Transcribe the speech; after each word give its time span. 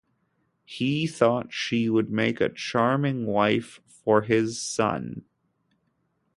He 0.65 1.05
thought 1.05 1.53
she 1.53 1.87
would 1.87 2.09
make 2.09 2.41
a 2.41 2.49
charming 2.49 3.27
wife 3.27 3.79
for 3.85 4.23
his 4.23 4.59
son. 4.59 5.25